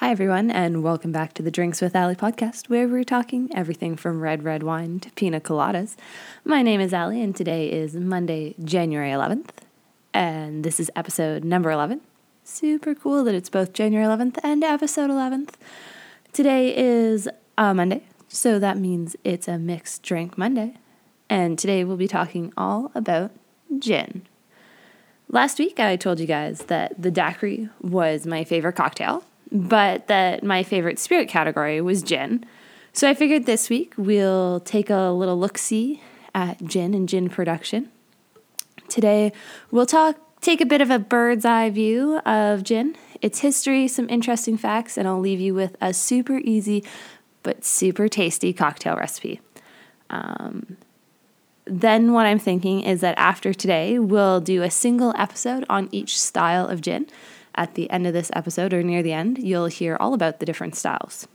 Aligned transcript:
Hi, 0.00 0.12
everyone, 0.12 0.52
and 0.52 0.84
welcome 0.84 1.10
back 1.10 1.34
to 1.34 1.42
the 1.42 1.50
Drinks 1.50 1.80
with 1.80 1.96
Ali 1.96 2.14
podcast, 2.14 2.68
where 2.68 2.86
we're 2.86 3.02
talking 3.02 3.50
everything 3.52 3.96
from 3.96 4.20
red, 4.20 4.44
red 4.44 4.62
wine 4.62 5.00
to 5.00 5.10
pina 5.10 5.40
coladas. 5.40 5.96
My 6.44 6.62
name 6.62 6.80
is 6.80 6.94
Ali, 6.94 7.20
and 7.20 7.34
today 7.34 7.68
is 7.68 7.96
Monday, 7.96 8.54
January 8.62 9.10
11th, 9.10 9.48
and 10.14 10.62
this 10.62 10.78
is 10.78 10.88
episode 10.94 11.42
number 11.42 11.72
11. 11.72 12.00
Super 12.44 12.94
cool 12.94 13.24
that 13.24 13.34
it's 13.34 13.50
both 13.50 13.72
January 13.72 14.06
11th 14.06 14.38
and 14.44 14.62
episode 14.62 15.10
11th. 15.10 15.54
Today 16.32 16.76
is 16.76 17.28
a 17.58 17.74
Monday, 17.74 18.04
so 18.28 18.60
that 18.60 18.78
means 18.78 19.16
it's 19.24 19.48
a 19.48 19.58
mixed 19.58 20.04
drink 20.04 20.38
Monday, 20.38 20.76
and 21.28 21.58
today 21.58 21.82
we'll 21.82 21.96
be 21.96 22.06
talking 22.06 22.52
all 22.56 22.92
about 22.94 23.32
gin. 23.80 24.22
Last 25.28 25.58
week, 25.58 25.80
I 25.80 25.96
told 25.96 26.20
you 26.20 26.26
guys 26.28 26.60
that 26.66 27.02
the 27.02 27.10
daiquiri 27.10 27.68
was 27.82 28.26
my 28.26 28.44
favorite 28.44 28.76
cocktail 28.76 29.24
but 29.50 30.06
that 30.08 30.42
my 30.42 30.62
favorite 30.62 30.98
spirit 30.98 31.28
category 31.28 31.80
was 31.80 32.02
gin. 32.02 32.44
So 32.92 33.08
I 33.08 33.14
figured 33.14 33.46
this 33.46 33.70
week 33.70 33.94
we'll 33.96 34.60
take 34.60 34.90
a 34.90 35.10
little 35.10 35.38
look 35.38 35.58
see 35.58 36.02
at 36.34 36.62
gin 36.64 36.94
and 36.94 37.08
gin 37.08 37.28
production. 37.28 37.90
Today 38.88 39.32
we'll 39.70 39.86
talk 39.86 40.16
take 40.40 40.60
a 40.60 40.66
bit 40.66 40.80
of 40.80 40.90
a 40.90 40.98
bird's 40.98 41.44
eye 41.44 41.70
view 41.70 42.18
of 42.20 42.62
gin, 42.62 42.96
its 43.20 43.40
history, 43.40 43.88
some 43.88 44.08
interesting 44.08 44.56
facts, 44.56 44.96
and 44.96 45.08
I'll 45.08 45.20
leave 45.20 45.40
you 45.40 45.54
with 45.54 45.76
a 45.80 45.92
super 45.92 46.38
easy 46.38 46.84
but 47.42 47.64
super 47.64 48.08
tasty 48.08 48.52
cocktail 48.52 48.96
recipe. 48.96 49.40
Um, 50.10 50.76
then, 51.64 52.12
what 52.12 52.24
I'm 52.24 52.38
thinking 52.38 52.80
is 52.80 53.02
that 53.02 53.14
after 53.18 53.52
today, 53.52 53.98
we'll 53.98 54.40
do 54.40 54.62
a 54.62 54.70
single 54.70 55.12
episode 55.18 55.66
on 55.68 55.88
each 55.92 56.18
style 56.18 56.66
of 56.66 56.80
gin 56.80 57.06
at 57.58 57.74
the 57.74 57.90
end 57.90 58.06
of 58.06 58.12
this 58.12 58.30
episode 58.34 58.72
or 58.72 58.82
near 58.82 59.02
the 59.02 59.12
end, 59.12 59.38
you'll 59.38 59.66
hear 59.66 59.96
all 59.98 60.14
about 60.14 60.38
the 60.38 60.46
different 60.46 60.76
styles. 60.76 61.26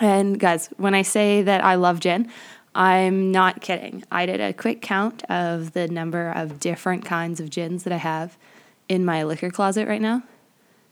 And 0.00 0.38
guys, 0.38 0.68
when 0.76 0.94
I 0.94 1.02
say 1.02 1.40
that 1.42 1.64
I 1.64 1.76
love 1.76 2.00
gin, 2.00 2.30
I'm 2.74 3.30
not 3.30 3.60
kidding. 3.60 4.04
I 4.10 4.26
did 4.26 4.40
a 4.40 4.52
quick 4.52 4.82
count 4.82 5.22
of 5.30 5.72
the 5.72 5.88
number 5.88 6.30
of 6.30 6.60
different 6.60 7.04
kinds 7.04 7.40
of 7.40 7.48
gins 7.48 7.84
that 7.84 7.92
I 7.92 7.96
have 7.96 8.36
in 8.88 9.04
my 9.04 9.22
liquor 9.22 9.50
closet 9.50 9.88
right 9.88 10.02
now. 10.02 10.22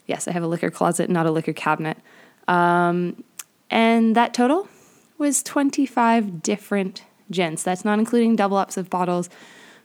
Yes, 0.06 0.28
I 0.28 0.32
have 0.32 0.42
a 0.42 0.48
liquor 0.48 0.70
closet, 0.70 1.10
not 1.10 1.26
a 1.26 1.30
liquor 1.30 1.52
cabinet. 1.52 1.98
Um, 2.46 3.22
and 3.70 4.16
that 4.16 4.32
total 4.34 4.68
was 5.18 5.42
25 5.42 6.42
different 6.42 7.04
gins. 7.30 7.64
That's 7.64 7.84
not 7.84 7.98
including 7.98 8.36
double 8.36 8.56
ups 8.56 8.76
of 8.76 8.88
bottles 8.88 9.28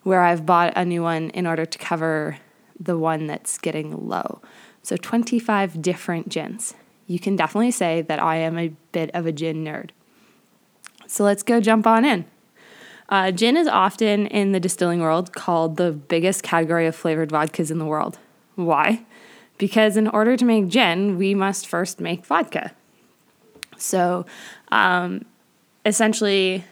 where 0.04 0.22
I've 0.22 0.46
bought 0.46 0.74
a 0.76 0.86
new 0.86 1.02
one 1.02 1.31
in 1.31 1.48
order 1.48 1.66
to 1.66 1.78
cover 1.78 2.38
the 2.80 2.98
one 2.98 3.28
that's 3.28 3.58
getting 3.58 4.08
low. 4.08 4.42
So 4.82 4.98
25 4.98 5.82
different 5.82 6.30
gins. 6.30 6.74
You 7.08 7.20
can 7.20 7.36
definitely 7.36 7.72
say 7.72 8.02
that 8.02 8.22
I 8.22 8.38
am 8.38 8.58
a 8.58 8.70
bit 8.92 9.12
of 9.14 9.26
a 9.26 9.32
gin 9.32 9.64
nerd. 9.64 9.92
So 11.08 11.24
let's 11.24 11.44
go 11.44 11.60
jump 11.60 11.86
on 11.86 12.06
in. 12.06 12.26
Uh, 13.10 13.32
gin 13.32 13.58
is 13.58 13.68
often 13.68 14.28
in 14.28 14.54
the 14.54 14.60
distilling 14.60 15.02
world 15.02 15.34
called 15.34 15.78
the 15.78 15.92
biggest 15.92 16.42
category 16.44 16.88
of 16.88 16.96
flavored 16.96 17.30
vodkas 17.30 17.70
in 17.70 17.78
the 17.78 17.86
world. 17.86 18.18
Why? 18.56 19.06
Because 19.58 19.98
in 19.98 20.08
order 20.08 20.36
to 20.36 20.46
make 20.46 20.68
gin, 20.68 21.18
we 21.18 21.36
must 21.36 21.68
first 21.68 22.00
make 22.00 22.26
vodka. 22.26 22.72
So 23.78 24.26
um, 24.72 25.26
essentially, 25.86 26.64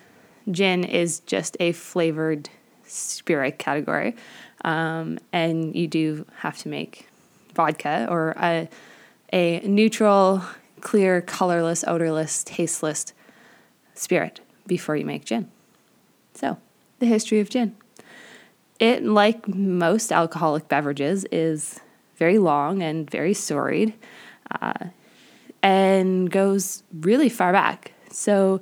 gin 0.50 0.84
is 0.84 1.20
just 1.22 1.58
a 1.60 1.74
flavored 1.74 2.50
spirit 2.92 3.58
category 3.58 4.16
um, 4.64 5.17
and 5.31 5.75
you 5.75 5.88
do 5.88 6.25
have 6.38 6.58
to 6.59 6.70
make 6.70 7.08
vodka 7.56 8.08
or 8.09 8.36
a, 8.38 8.70
a 9.34 9.59
neutral, 9.61 10.44
clear, 10.81 11.22
colorless, 11.22 11.84
odorless, 11.88 12.44
tasteless 12.44 13.14
spirit 13.94 14.42
before 14.67 14.95
you 14.95 15.06
make 15.06 15.25
gin. 15.25 15.50
So, 16.34 16.58
the 17.00 17.06
history 17.06 17.39
of 17.39 17.50
gin. 17.50 17.75
It, 18.80 19.03
like 19.03 19.47
most 19.47 20.12
alcoholic 20.12 20.68
beverages, 20.68 21.25
is 21.31 21.80
very 22.18 22.38
long 22.38 22.81
and 22.81 23.09
very 23.09 23.34
storied 23.34 23.94
uh, 24.62 24.85
and 25.62 26.30
goes 26.31 26.84
really 27.00 27.30
far 27.30 27.51
back. 27.51 27.94
So, 28.12 28.62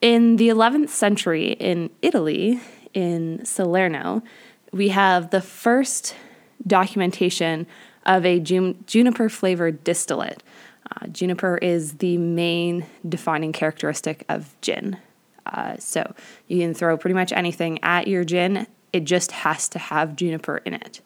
in 0.00 0.36
the 0.36 0.48
11th 0.48 0.88
century 0.88 1.52
in 1.52 1.90
Italy, 2.00 2.60
in 2.94 3.44
Salerno, 3.44 4.22
we 4.72 4.88
have 4.88 5.30
the 5.30 5.40
first 5.40 6.14
documentation 6.66 7.66
of 8.06 8.24
a 8.24 8.40
jun- 8.40 8.82
juniper 8.86 9.28
flavored 9.28 9.84
distillate. 9.84 10.42
Uh, 10.90 11.06
juniper 11.08 11.58
is 11.58 11.94
the 11.94 12.16
main 12.18 12.86
defining 13.08 13.52
characteristic 13.52 14.24
of 14.28 14.54
gin. 14.60 14.96
Uh, 15.46 15.76
so 15.78 16.14
you 16.48 16.58
can 16.58 16.74
throw 16.74 16.96
pretty 16.96 17.14
much 17.14 17.32
anything 17.32 17.82
at 17.82 18.06
your 18.06 18.24
gin, 18.24 18.66
it 18.92 19.04
just 19.04 19.32
has 19.32 19.68
to 19.68 19.78
have 19.78 20.16
juniper 20.16 20.58
in 20.58 20.74
it. 20.74 21.00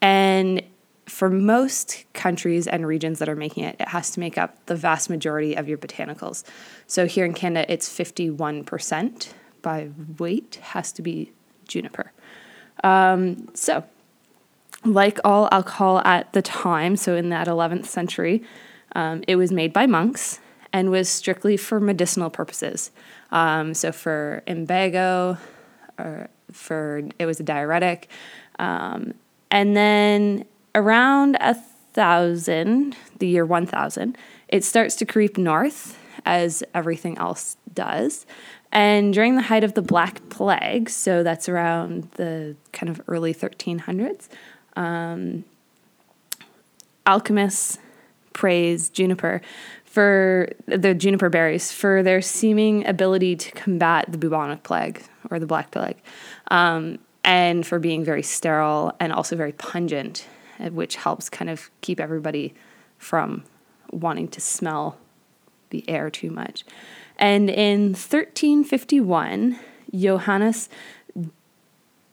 And 0.00 0.62
for 1.06 1.30
most 1.30 2.04
countries 2.12 2.66
and 2.66 2.86
regions 2.86 3.18
that 3.18 3.28
are 3.28 3.36
making 3.36 3.64
it, 3.64 3.76
it 3.80 3.88
has 3.88 4.10
to 4.10 4.20
make 4.20 4.36
up 4.36 4.66
the 4.66 4.76
vast 4.76 5.08
majority 5.08 5.54
of 5.54 5.68
your 5.68 5.78
botanicals. 5.78 6.44
So 6.86 7.06
here 7.06 7.24
in 7.24 7.32
Canada, 7.32 7.70
it's 7.72 7.88
51% 7.88 9.32
by 9.68 9.90
weight 10.16 10.58
has 10.62 10.92
to 10.92 11.02
be 11.02 11.30
juniper. 11.66 12.10
Um, 12.82 13.54
so, 13.54 13.84
like 14.82 15.18
all 15.24 15.46
alcohol 15.52 15.98
at 16.06 16.32
the 16.32 16.40
time, 16.40 16.96
so 16.96 17.14
in 17.14 17.28
that 17.28 17.46
11th 17.48 17.84
century, 17.84 18.42
um, 18.94 19.22
it 19.28 19.36
was 19.36 19.52
made 19.52 19.74
by 19.74 19.84
monks 19.86 20.40
and 20.72 20.90
was 20.90 21.06
strictly 21.06 21.58
for 21.58 21.80
medicinal 21.80 22.30
purposes. 22.30 22.90
Um, 23.30 23.74
so 23.74 23.92
for 23.92 24.42
imbago, 24.46 25.36
or 25.98 26.30
for 26.50 27.02
it 27.18 27.26
was 27.26 27.38
a 27.38 27.42
diuretic, 27.42 28.08
um, 28.58 29.12
and 29.50 29.76
then 29.76 30.46
around 30.74 31.36
a 31.40 31.54
thousand, 31.92 32.96
the 33.18 33.28
year 33.28 33.44
1000, 33.44 34.16
it 34.48 34.64
starts 34.64 34.96
to 34.96 35.04
creep 35.04 35.36
north 35.36 35.98
as 36.24 36.62
everything 36.74 37.18
else 37.18 37.56
does. 37.74 38.26
And 38.70 39.14
during 39.14 39.36
the 39.36 39.42
height 39.42 39.64
of 39.64 39.74
the 39.74 39.82
Black 39.82 40.28
Plague, 40.28 40.90
so 40.90 41.22
that's 41.22 41.48
around 41.48 42.10
the 42.12 42.54
kind 42.72 42.90
of 42.90 43.00
early 43.08 43.34
1300s, 43.34 44.28
um, 44.76 45.44
alchemists 47.06 47.78
praise 48.34 48.90
juniper 48.90 49.40
for 49.84 50.48
the 50.66 50.94
juniper 50.94 51.28
berries 51.28 51.72
for 51.72 52.02
their 52.02 52.20
seeming 52.20 52.86
ability 52.86 53.34
to 53.34 53.50
combat 53.52 54.04
the 54.12 54.18
bubonic 54.18 54.62
plague 54.62 55.02
or 55.30 55.38
the 55.38 55.46
Black 55.46 55.70
Plague, 55.70 55.96
um, 56.50 56.98
and 57.24 57.66
for 57.66 57.78
being 57.78 58.04
very 58.04 58.22
sterile 58.22 58.92
and 59.00 59.12
also 59.12 59.34
very 59.34 59.52
pungent, 59.52 60.26
which 60.70 60.96
helps 60.96 61.28
kind 61.28 61.50
of 61.50 61.70
keep 61.80 61.98
everybody 61.98 62.54
from 62.98 63.42
wanting 63.90 64.28
to 64.28 64.40
smell 64.40 64.98
the 65.70 65.88
air 65.88 66.10
too 66.10 66.30
much. 66.30 66.64
And 67.18 67.50
in 67.50 67.88
1351, 67.88 69.58
Johannes 69.94 70.68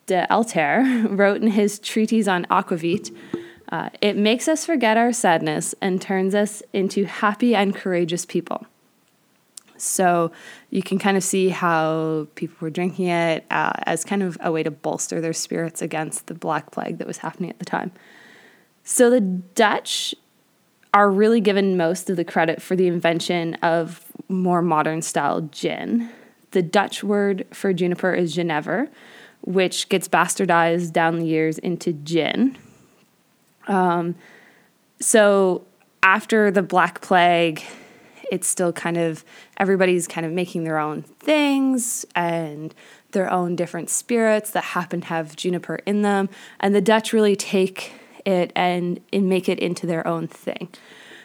de 0.07 0.31
Alter 0.31 1.05
wrote 1.09 1.41
in 1.41 1.51
his 1.51 1.79
treatise 1.79 2.27
on 2.27 2.45
aquavit, 2.45 3.15
uh, 3.69 3.89
it 4.01 4.15
makes 4.15 4.47
us 4.47 4.65
forget 4.65 4.97
our 4.97 5.11
sadness 5.11 5.73
and 5.81 6.01
turns 6.01 6.35
us 6.35 6.61
into 6.73 7.05
happy 7.05 7.55
and 7.55 7.75
courageous 7.75 8.25
people. 8.25 8.65
So 9.77 10.31
you 10.69 10.81
can 10.81 10.99
kind 10.99 11.17
of 11.17 11.23
see 11.23 11.49
how 11.49 12.27
people 12.35 12.57
were 12.61 12.69
drinking 12.69 13.07
it 13.07 13.45
uh, 13.51 13.73
as 13.83 14.05
kind 14.05 14.23
of 14.23 14.37
a 14.41 14.51
way 14.51 14.63
to 14.63 14.71
bolster 14.71 15.19
their 15.19 15.33
spirits 15.33 15.81
against 15.81 16.27
the 16.27 16.33
Black 16.33 16.71
Plague 16.71 16.97
that 16.99 17.07
was 17.07 17.17
happening 17.17 17.49
at 17.49 17.59
the 17.59 17.65
time. 17.65 17.91
So 18.83 19.09
the 19.09 19.19
Dutch 19.19 20.15
are 20.93 21.11
really 21.11 21.41
given 21.41 21.75
most 21.75 22.09
of 22.09 22.15
the 22.15 22.23
credit 22.23 22.61
for 22.61 22.75
the 22.75 22.87
invention 22.87 23.55
of 23.55 24.04
more 24.27 24.61
modern 24.61 25.01
style 25.01 25.41
gin. 25.51 26.09
The 26.51 26.61
Dutch 26.61 27.03
word 27.03 27.45
for 27.51 27.73
juniper 27.73 28.13
is 28.13 28.35
Genever, 28.35 28.89
which 29.41 29.89
gets 29.89 30.07
bastardized 30.07 30.93
down 30.93 31.19
the 31.19 31.25
years 31.25 31.57
into 31.57 31.93
gin. 31.93 32.57
Um, 33.67 34.15
so 34.99 35.65
after 36.01 36.51
the 36.51 36.63
Black 36.63 37.01
Plague, 37.01 37.63
it's 38.31 38.47
still 38.47 38.73
kind 38.73 38.97
of 38.97 39.23
everybody's 39.57 40.07
kind 40.07 40.25
of 40.25 40.31
making 40.31 40.63
their 40.63 40.79
own 40.79 41.03
things 41.03 42.05
and 42.15 42.73
their 43.11 43.31
own 43.31 43.55
different 43.55 43.89
spirits 43.89 44.51
that 44.51 44.63
happen 44.63 45.01
to 45.01 45.07
have 45.07 45.35
juniper 45.35 45.79
in 45.85 46.01
them. 46.01 46.29
And 46.59 46.75
the 46.75 46.81
Dutch 46.81 47.13
really 47.13 47.35
take 47.35 47.93
it 48.25 48.51
and, 48.55 48.99
and 49.13 49.29
make 49.29 49.47
it 49.47 49.59
into 49.59 49.85
their 49.85 50.05
own 50.07 50.27
thing. 50.27 50.69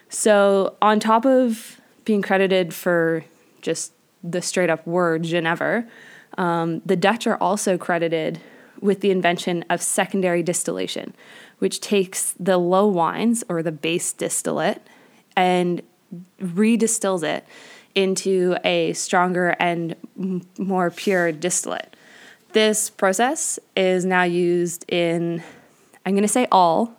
So, 0.09 0.77
on 0.83 0.99
top 0.99 1.25
of 1.25 1.80
being 2.11 2.23
credited 2.23 2.75
for 2.75 3.25
just 3.63 3.93
the 4.25 4.43
straight 4.43 4.69
up 4.69 4.85
word 4.85 5.23
Genever. 5.23 5.89
Um, 6.37 6.83
the 6.85 6.97
Dutch 6.97 7.25
are 7.29 7.37
also 7.37 7.79
credited 7.79 8.41
with 8.81 9.01
the 9.01 9.13
invention 9.13 9.65
of 9.71 9.81
secondary 9.81 10.43
distillation, 10.43 11.15
which 11.61 11.79
takes 11.81 12.33
the 12.33 12.59
low 12.59 12.89
wines 12.89 13.45
or 13.49 13.63
the 13.63 13.71
base 13.71 14.13
distillate 14.13 14.83
and 15.37 15.83
redistills 16.43 17.23
it 17.23 17.47
into 17.95 18.57
a 18.65 18.93
stronger 18.95 19.55
and 19.61 19.95
m- 20.19 20.43
more 20.59 20.91
pure 20.91 21.31
distillate. 21.31 21.95
This 22.55 22.91
process 22.91 23.61
is 23.77 24.05
now 24.05 24.25
used 24.25 24.85
in, 24.91 25.45
I'm 26.05 26.15
going 26.15 26.23
to 26.23 26.29
say 26.29 26.49
all, 26.51 26.93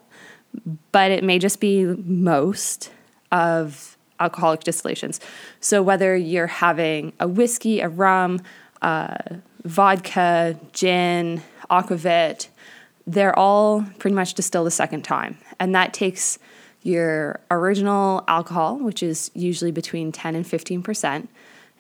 but 0.93 1.11
it 1.11 1.21
may 1.21 1.37
just 1.37 1.59
be 1.59 1.83
most 1.83 2.91
of 3.29 3.97
alcoholic 4.21 4.61
distillations. 4.61 5.19
So 5.59 5.81
whether 5.81 6.15
you're 6.15 6.47
having 6.47 7.13
a 7.19 7.27
whiskey, 7.27 7.81
a 7.81 7.89
rum, 7.89 8.41
uh, 8.81 9.17
vodka, 9.63 10.59
gin, 10.73 11.41
aquavit, 11.69 12.47
they're 13.07 13.37
all 13.37 13.83
pretty 13.99 14.15
much 14.15 14.33
distilled 14.33 14.67
a 14.67 14.71
second 14.71 15.03
time. 15.03 15.37
And 15.59 15.73
that 15.75 15.93
takes 15.93 16.39
your 16.83 17.39
original 17.49 18.23
alcohol, 18.27 18.77
which 18.77 19.03
is 19.03 19.31
usually 19.33 19.71
between 19.71 20.11
10 20.11 20.35
and 20.35 20.45
15%. 20.45 21.27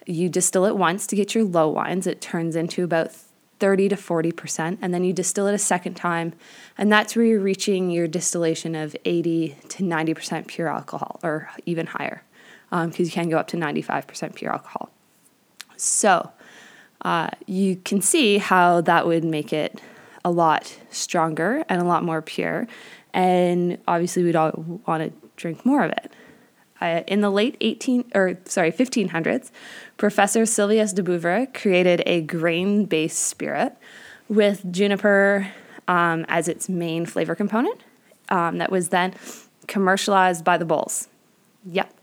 You 0.05 0.29
distill 0.29 0.65
it 0.65 0.75
once 0.75 1.07
to 1.07 1.15
get 1.15 1.33
your 1.35 1.43
low 1.43 1.69
wines. 1.69 2.07
It 2.07 2.21
turns 2.21 2.55
into 2.55 2.83
about 2.83 3.11
30 3.59 3.89
to 3.89 3.95
40%. 3.95 4.79
And 4.81 4.93
then 4.93 5.03
you 5.03 5.13
distill 5.13 5.47
it 5.47 5.53
a 5.53 5.59
second 5.59 5.93
time. 5.93 6.33
And 6.77 6.91
that's 6.91 7.15
where 7.15 7.23
you're 7.23 7.39
reaching 7.39 7.91
your 7.91 8.07
distillation 8.07 8.75
of 8.75 8.95
80 9.05 9.55
to 9.69 9.83
90% 9.83 10.47
pure 10.47 10.67
alcohol, 10.67 11.19
or 11.23 11.49
even 11.65 11.85
higher, 11.85 12.23
because 12.71 12.99
um, 12.99 13.05
you 13.05 13.11
can 13.11 13.29
go 13.29 13.37
up 13.37 13.47
to 13.49 13.57
95% 13.57 14.33
pure 14.33 14.51
alcohol. 14.51 14.89
So 15.77 16.31
uh, 17.01 17.29
you 17.45 17.75
can 17.75 18.01
see 18.01 18.39
how 18.39 18.81
that 18.81 19.05
would 19.05 19.23
make 19.23 19.53
it 19.53 19.79
a 20.25 20.31
lot 20.31 20.77
stronger 20.89 21.63
and 21.67 21.81
a 21.81 21.85
lot 21.85 22.03
more 22.03 22.21
pure 22.21 22.67
and 23.13 23.77
obviously 23.87 24.23
we'd 24.23 24.35
all 24.35 24.51
want 24.87 25.03
to 25.03 25.27
drink 25.35 25.65
more 25.65 25.83
of 25.83 25.91
it. 25.91 26.11
Uh, 26.79 27.03
in 27.07 27.21
the 27.21 27.29
late 27.29 27.57
18 27.61 28.11
or 28.15 28.37
sorry 28.45 28.71
1500s, 28.71 29.51
Professor 29.97 30.45
Sylvius 30.45 30.93
de 30.93 31.03
Bouve 31.03 31.53
created 31.53 32.01
a 32.07 32.21
grain-based 32.21 33.19
spirit 33.19 33.75
with 34.27 34.71
juniper 34.71 35.51
um, 35.87 36.25
as 36.27 36.47
its 36.47 36.67
main 36.67 37.05
flavor 37.05 37.35
component. 37.35 37.83
Um, 38.29 38.57
that 38.57 38.71
was 38.71 38.89
then 38.89 39.13
commercialized 39.67 40.43
by 40.43 40.57
the 40.57 40.65
Bols. 40.65 41.07
Yep, 41.65 41.93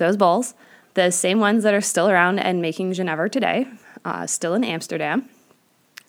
those 0.00 0.16
Bols, 0.16 0.54
the 0.94 1.12
same 1.12 1.38
ones 1.38 1.62
that 1.62 1.72
are 1.72 1.80
still 1.80 2.10
around 2.10 2.40
and 2.40 2.60
making 2.60 2.92
Genever 2.92 3.30
today, 3.30 3.68
uh, 4.04 4.26
still 4.26 4.54
in 4.54 4.64
Amsterdam. 4.64 5.28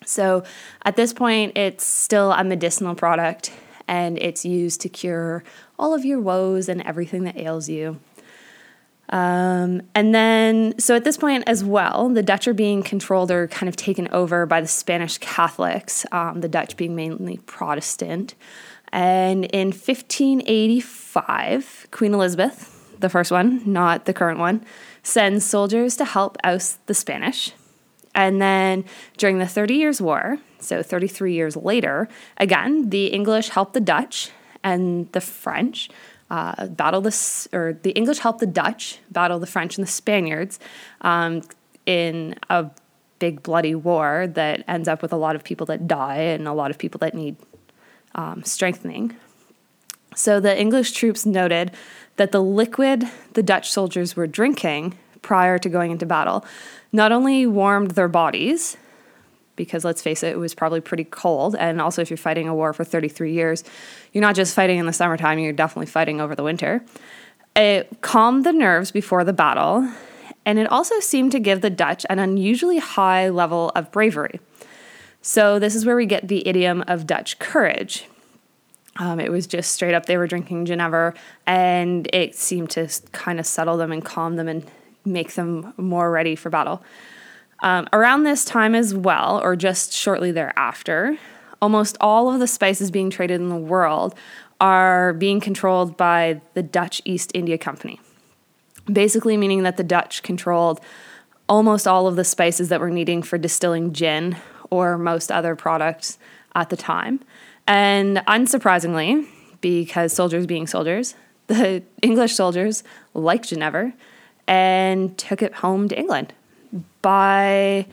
So 0.04 0.42
at 0.84 0.96
this 0.96 1.12
point, 1.12 1.56
it's 1.56 1.84
still 1.84 2.32
a 2.32 2.42
medicinal 2.42 2.96
product 2.96 3.52
and 3.86 4.18
it's 4.18 4.44
used 4.44 4.80
to 4.80 4.88
cure 4.88 5.44
all 5.78 5.94
of 5.94 6.04
your 6.04 6.18
woes 6.20 6.68
and 6.68 6.82
everything 6.82 7.22
that 7.24 7.36
ails 7.36 7.68
you. 7.68 8.00
Um, 9.10 9.82
and 9.94 10.14
then, 10.14 10.78
so 10.78 10.96
at 10.96 11.04
this 11.04 11.18
point 11.18 11.44
as 11.46 11.62
well, 11.62 12.08
the 12.08 12.22
Dutch 12.22 12.48
are 12.48 12.54
being 12.54 12.82
controlled 12.82 13.30
or 13.30 13.46
kind 13.48 13.68
of 13.68 13.76
taken 13.76 14.08
over 14.08 14.46
by 14.46 14.62
the 14.62 14.68
Spanish 14.68 15.18
Catholics, 15.18 16.06
um, 16.12 16.40
the 16.40 16.48
Dutch 16.48 16.78
being 16.78 16.96
mainly 16.96 17.36
Protestant. 17.44 18.34
And 18.90 19.44
in 19.46 19.68
1585, 19.68 21.88
Queen 21.90 22.14
Elizabeth, 22.14 22.71
the 23.02 23.08
first 23.08 23.30
one, 23.30 23.62
not 23.70 24.06
the 24.06 24.14
current 24.14 24.38
one, 24.38 24.64
sends 25.02 25.44
soldiers 25.44 25.96
to 25.96 26.04
help 26.04 26.38
oust 26.42 26.84
the 26.86 26.94
Spanish. 26.94 27.52
And 28.14 28.40
then 28.40 28.84
during 29.16 29.38
the 29.38 29.46
Thirty 29.46 29.74
Years' 29.74 30.00
War, 30.00 30.38
so 30.58 30.82
33 30.82 31.34
years 31.34 31.56
later, 31.56 32.08
again, 32.36 32.90
the 32.90 33.06
English 33.06 33.48
helped 33.48 33.74
the 33.74 33.80
Dutch 33.80 34.30
and 34.62 35.10
the 35.12 35.20
French 35.20 35.90
uh, 36.30 36.66
battle 36.68 37.02
the, 37.02 37.48
or 37.52 37.78
the 37.82 37.90
English 37.90 38.18
helped 38.18 38.40
the 38.40 38.46
Dutch 38.46 38.98
battle 39.10 39.38
the 39.38 39.46
French 39.46 39.76
and 39.76 39.86
the 39.86 39.90
Spaniards 39.90 40.58
um, 41.02 41.42
in 41.84 42.34
a 42.48 42.70
big 43.18 43.42
bloody 43.42 43.74
war 43.74 44.26
that 44.26 44.64
ends 44.66 44.88
up 44.88 45.02
with 45.02 45.12
a 45.12 45.16
lot 45.16 45.36
of 45.36 45.44
people 45.44 45.66
that 45.66 45.86
die 45.86 46.16
and 46.16 46.48
a 46.48 46.52
lot 46.52 46.70
of 46.70 46.78
people 46.78 46.98
that 46.98 47.14
need 47.14 47.36
um, 48.14 48.42
strengthening. 48.44 49.14
So 50.14 50.40
the 50.40 50.58
English 50.58 50.92
troops 50.92 51.26
noted 51.26 51.72
that 52.22 52.30
the 52.30 52.40
liquid 52.40 53.04
the 53.32 53.42
Dutch 53.42 53.68
soldiers 53.68 54.14
were 54.14 54.28
drinking 54.28 54.96
prior 55.22 55.58
to 55.58 55.68
going 55.68 55.90
into 55.90 56.06
battle 56.06 56.44
not 56.92 57.10
only 57.10 57.48
warmed 57.48 57.92
their 57.92 58.06
bodies, 58.06 58.76
because 59.56 59.84
let's 59.84 60.00
face 60.00 60.22
it, 60.22 60.28
it 60.28 60.38
was 60.38 60.54
probably 60.54 60.80
pretty 60.80 61.02
cold. 61.02 61.56
And 61.56 61.80
also, 61.80 62.00
if 62.00 62.10
you're 62.10 62.16
fighting 62.16 62.46
a 62.46 62.54
war 62.54 62.72
for 62.72 62.84
33 62.84 63.32
years, 63.32 63.64
you're 64.12 64.22
not 64.22 64.36
just 64.36 64.54
fighting 64.54 64.78
in 64.78 64.86
the 64.86 64.92
summertime, 64.92 65.40
you're 65.40 65.52
definitely 65.52 65.86
fighting 65.86 66.20
over 66.20 66.36
the 66.36 66.44
winter. 66.44 66.84
It 67.56 68.00
calmed 68.02 68.46
the 68.46 68.52
nerves 68.52 68.92
before 68.92 69.24
the 69.24 69.32
battle, 69.32 69.90
and 70.46 70.60
it 70.60 70.70
also 70.70 71.00
seemed 71.00 71.32
to 71.32 71.40
give 71.40 71.60
the 71.60 71.70
Dutch 71.70 72.06
an 72.08 72.20
unusually 72.20 72.78
high 72.78 73.30
level 73.30 73.72
of 73.74 73.90
bravery. 73.90 74.38
So, 75.22 75.58
this 75.58 75.74
is 75.74 75.84
where 75.84 75.96
we 75.96 76.06
get 76.06 76.28
the 76.28 76.46
idiom 76.46 76.84
of 76.86 77.04
Dutch 77.04 77.40
courage. 77.40 78.06
Um, 78.98 79.20
it 79.20 79.30
was 79.30 79.46
just 79.46 79.72
straight 79.72 79.94
up, 79.94 80.06
they 80.06 80.18
were 80.18 80.26
drinking 80.26 80.66
Genever, 80.66 81.14
and 81.46 82.08
it 82.12 82.34
seemed 82.34 82.70
to 82.70 82.88
kind 83.12 83.40
of 83.40 83.46
settle 83.46 83.76
them 83.78 83.90
and 83.90 84.04
calm 84.04 84.36
them 84.36 84.48
and 84.48 84.66
make 85.04 85.34
them 85.34 85.72
more 85.76 86.10
ready 86.10 86.36
for 86.36 86.50
battle. 86.50 86.82
Um, 87.60 87.88
around 87.92 88.24
this 88.24 88.44
time 88.44 88.74
as 88.74 88.94
well, 88.94 89.40
or 89.42 89.56
just 89.56 89.92
shortly 89.92 90.30
thereafter, 90.30 91.16
almost 91.62 91.96
all 92.00 92.32
of 92.32 92.40
the 92.40 92.46
spices 92.46 92.90
being 92.90 93.08
traded 93.08 93.40
in 93.40 93.48
the 93.48 93.56
world 93.56 94.14
are 94.60 95.12
being 95.14 95.40
controlled 95.40 95.96
by 95.96 96.40
the 96.54 96.62
Dutch 96.62 97.00
East 97.04 97.30
India 97.34 97.56
Company. 97.56 98.00
Basically, 98.86 99.36
meaning 99.36 99.62
that 99.62 99.76
the 99.76 99.84
Dutch 99.84 100.22
controlled 100.22 100.80
almost 101.48 101.86
all 101.86 102.06
of 102.06 102.16
the 102.16 102.24
spices 102.24 102.68
that 102.68 102.80
were 102.80 102.90
needing 102.90 103.22
for 103.22 103.38
distilling 103.38 103.92
gin 103.92 104.36
or 104.70 104.98
most 104.98 105.30
other 105.30 105.54
products 105.54 106.18
at 106.54 106.68
the 106.68 106.76
time. 106.76 107.20
And 107.66 108.18
unsurprisingly, 108.28 109.26
because 109.60 110.12
soldiers 110.12 110.46
being 110.46 110.66
soldiers, 110.66 111.14
the 111.46 111.82
English 112.02 112.34
soldiers 112.34 112.84
liked 113.14 113.50
Genever 113.50 113.92
and 114.46 115.16
took 115.16 115.42
it 115.42 115.54
home 115.54 115.88
to 115.88 115.98
England. 115.98 116.32
By 117.00 117.86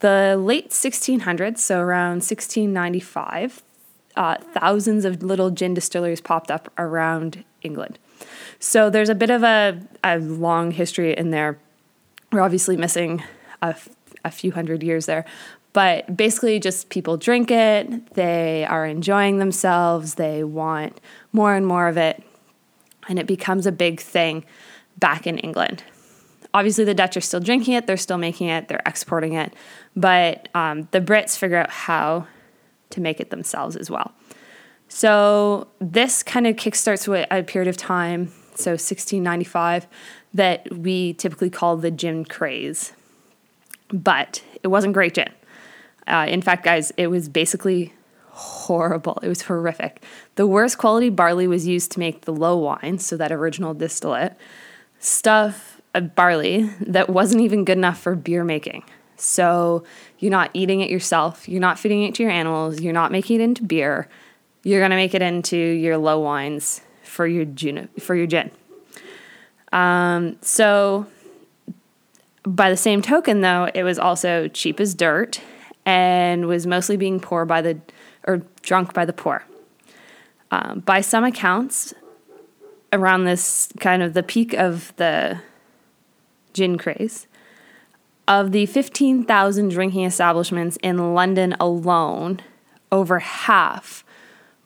the 0.00 0.36
late 0.38 0.70
1600s, 0.70 1.58
so 1.58 1.80
around 1.80 2.22
1695, 2.22 3.62
uh, 4.16 4.36
thousands 4.52 5.04
of 5.04 5.22
little 5.22 5.50
gin 5.50 5.74
distilleries 5.74 6.20
popped 6.20 6.50
up 6.50 6.72
around 6.78 7.44
England. 7.62 7.98
So 8.58 8.90
there's 8.90 9.08
a 9.08 9.14
bit 9.14 9.30
of 9.30 9.42
a, 9.42 9.80
a 10.02 10.18
long 10.18 10.72
history 10.72 11.16
in 11.16 11.30
there. 11.30 11.58
We're 12.32 12.40
obviously 12.40 12.76
missing 12.76 13.22
a, 13.62 13.68
f- 13.68 13.88
a 14.24 14.30
few 14.30 14.52
hundred 14.52 14.82
years 14.82 15.06
there, 15.06 15.24
but 15.72 16.16
basically 16.16 16.58
just 16.58 16.88
people 16.88 17.16
drink 17.16 17.50
it, 17.50 18.14
they 18.14 18.64
are 18.64 18.86
enjoying 18.86 19.38
themselves, 19.38 20.14
they 20.14 20.42
want 20.44 21.00
more 21.32 21.54
and 21.54 21.66
more 21.66 21.88
of 21.88 21.96
it, 21.96 22.22
and 23.08 23.18
it 23.18 23.26
becomes 23.26 23.66
a 23.66 23.72
big 23.72 24.00
thing 24.00 24.44
back 24.98 25.26
in 25.26 25.38
England. 25.38 25.84
Obviously, 26.54 26.84
the 26.84 26.94
Dutch 26.94 27.16
are 27.16 27.20
still 27.20 27.40
drinking 27.40 27.74
it, 27.74 27.86
they're 27.86 27.96
still 27.96 28.18
making 28.18 28.48
it, 28.48 28.68
they're 28.68 28.82
exporting 28.86 29.34
it, 29.34 29.52
but 29.94 30.48
um, 30.54 30.88
the 30.92 31.00
Brits 31.00 31.36
figure 31.36 31.58
out 31.58 31.70
how 31.70 32.26
to 32.90 33.00
make 33.00 33.20
it 33.20 33.30
themselves 33.30 33.76
as 33.76 33.90
well. 33.90 34.12
So, 34.88 35.68
this 35.80 36.22
kind 36.22 36.46
of 36.46 36.56
kickstarts 36.56 37.26
a 37.30 37.42
period 37.42 37.68
of 37.68 37.76
time, 37.76 38.28
so 38.54 38.70
1695, 38.72 39.86
that 40.32 40.74
we 40.74 41.12
typically 41.14 41.50
call 41.50 41.76
the 41.76 41.90
gin 41.90 42.24
craze. 42.24 42.92
But 43.92 44.42
it 44.62 44.68
wasn't 44.68 44.94
great 44.94 45.14
gin. 45.14 45.28
Uh, 46.08 46.26
in 46.28 46.42
fact, 46.42 46.64
guys, 46.64 46.90
it 46.96 47.08
was 47.08 47.28
basically 47.28 47.92
horrible. 48.30 49.18
It 49.22 49.28
was 49.28 49.42
horrific. 49.42 50.02
The 50.36 50.46
worst 50.46 50.78
quality 50.78 51.10
barley 51.10 51.46
was 51.46 51.66
used 51.66 51.92
to 51.92 51.98
make 51.98 52.22
the 52.22 52.32
low 52.32 52.56
wine, 52.56 52.98
so 52.98 53.16
that 53.16 53.32
original 53.32 53.74
distillate. 53.74 54.34
Stuff 55.00 55.80
a 55.94 56.00
barley 56.00 56.70
that 56.80 57.10
wasn't 57.10 57.40
even 57.40 57.64
good 57.64 57.78
enough 57.78 57.98
for 57.98 58.14
beer 58.14 58.44
making. 58.44 58.84
So 59.16 59.84
you're 60.18 60.30
not 60.30 60.50
eating 60.54 60.80
it 60.80 60.90
yourself, 60.90 61.48
you're 61.48 61.60
not 61.60 61.78
feeding 61.78 62.04
it 62.04 62.14
to 62.16 62.22
your 62.22 62.30
animals, 62.30 62.80
you're 62.80 62.92
not 62.92 63.10
making 63.10 63.40
it 63.40 63.44
into 63.44 63.64
beer. 63.64 64.08
You're 64.62 64.80
gonna 64.80 64.96
make 64.96 65.14
it 65.14 65.22
into 65.22 65.56
your 65.56 65.96
low 65.96 66.20
wines 66.20 66.82
for 67.02 67.26
your 67.26 67.44
gin. 67.44 67.88
For 67.98 68.14
your 68.14 68.26
gin. 68.26 68.50
Um, 69.72 70.36
so 70.40 71.06
by 72.44 72.70
the 72.70 72.76
same 72.76 73.02
token, 73.02 73.40
though, 73.40 73.68
it 73.74 73.82
was 73.82 73.98
also 73.98 74.48
cheap 74.48 74.78
as 74.80 74.94
dirt 74.94 75.40
and 75.88 76.46
was 76.46 76.66
mostly 76.66 76.98
being 76.98 77.18
poor 77.18 77.46
by 77.46 77.62
the 77.62 77.80
or 78.26 78.42
drunk 78.60 78.92
by 78.92 79.06
the 79.06 79.12
poor. 79.14 79.42
Um, 80.50 80.80
by 80.80 81.00
some 81.00 81.24
accounts, 81.24 81.94
around 82.92 83.24
this 83.24 83.70
kind 83.80 84.02
of 84.02 84.12
the 84.12 84.22
peak 84.22 84.52
of 84.52 84.94
the 84.96 85.40
gin 86.52 86.76
craze. 86.76 87.26
Of 88.26 88.52
the 88.52 88.66
15,000 88.66 89.70
drinking 89.70 90.04
establishments 90.04 90.76
in 90.82 91.14
London 91.14 91.56
alone, 91.58 92.40
over 92.92 93.20
half 93.20 94.04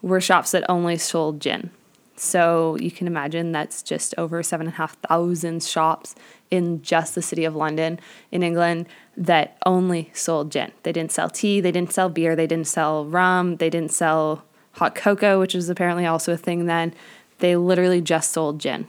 were 0.00 0.20
shops 0.20 0.50
that 0.50 0.64
only 0.68 0.98
sold 0.98 1.40
gin. 1.40 1.70
So 2.16 2.76
you 2.80 2.90
can 2.90 3.06
imagine 3.06 3.52
that's 3.52 3.80
just 3.80 4.12
over 4.18 4.42
seven 4.42 4.66
and 4.66 4.74
a 4.74 4.76
half 4.76 4.96
thousand 5.08 5.62
shops 5.62 6.16
in 6.50 6.82
just 6.82 7.14
the 7.14 7.22
city 7.22 7.44
of 7.44 7.54
London 7.54 8.00
in 8.32 8.42
England 8.42 8.88
that 9.16 9.56
only 9.66 10.10
sold 10.14 10.50
gin. 10.50 10.72
They 10.82 10.92
didn't 10.92 11.12
sell 11.12 11.28
tea, 11.28 11.60
they 11.60 11.72
didn't 11.72 11.92
sell 11.92 12.08
beer, 12.08 12.34
they 12.34 12.46
didn't 12.46 12.66
sell 12.66 13.04
rum, 13.04 13.56
they 13.56 13.70
didn't 13.70 13.92
sell 13.92 14.44
hot 14.72 14.94
cocoa, 14.94 15.38
which 15.38 15.54
was 15.54 15.68
apparently 15.68 16.06
also 16.06 16.32
a 16.32 16.36
thing 16.36 16.66
then. 16.66 16.94
They 17.38 17.56
literally 17.56 18.00
just 18.00 18.32
sold 18.32 18.60
gin. 18.60 18.88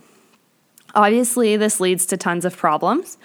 Obviously, 0.96 1.58
this 1.58 1.80
leads 1.80 2.06
to 2.08 2.18
tons 2.18 2.46
of 2.46 2.56
problems. 2.56 3.18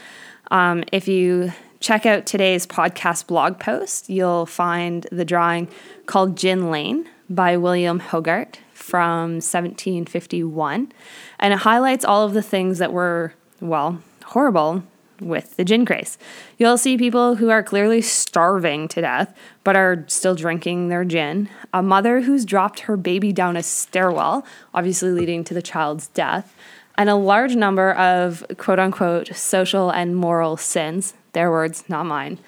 Um, 0.51 0.85
if 0.91 1.07
you 1.07 1.53
check 1.81 2.07
out 2.07 2.27
today's 2.27 2.67
podcast 2.67 3.27
blog 3.27 3.61
post, 3.61 4.09
you'll 4.09 4.47
find 4.47 5.07
the 5.13 5.25
drawing 5.25 5.69
called 6.07 6.37
Gin 6.37 6.71
Lane 6.71 7.09
by 7.29 7.57
William 7.57 8.01
Hogarth 8.01 8.57
from 8.73 9.35
1751. 9.35 10.91
And 11.39 11.55
it 11.55 11.59
highlights 11.59 12.05
all 12.05 12.25
of 12.25 12.33
the 12.33 12.43
things 12.43 12.79
that 12.79 12.93
were, 12.93 13.35
well, 13.61 14.01
horrible 14.25 14.83
with 15.21 15.57
the 15.57 15.65
gin 15.65 15.85
craze. 15.85 16.19
You'll 16.59 16.79
see 16.79 16.97
people 16.97 17.37
who 17.37 17.51
are 17.51 17.63
clearly 17.63 18.01
starving 18.01 18.89
to 18.89 19.01
death 19.01 19.37
but 19.65 19.77
are 19.77 20.05
still 20.09 20.35
drinking 20.35 20.89
their 20.89 21.05
gin. 21.05 21.49
A 21.73 21.83
mother 21.83 22.23
who's 22.23 22.45
dropped 22.45 22.81
her 22.81 22.97
baby 22.97 23.33
down 23.33 23.57
a 23.57 23.63
stairwell, 23.63 24.47
obviously 24.73 25.11
leading 25.11 25.45
to 25.45 25.55
the 25.55 25.63
child's 25.63 26.09
death. 26.09 26.55
And 26.97 27.09
a 27.09 27.15
large 27.15 27.55
number 27.55 27.93
of 27.93 28.45
quote 28.57 28.79
unquote 28.79 29.35
social 29.37 29.91
and 29.91 30.17
moral 30.17 30.57
sins. 30.57 31.15
Their 31.33 31.51
words, 31.51 31.85
not 31.89 32.07
mine. 32.07 32.39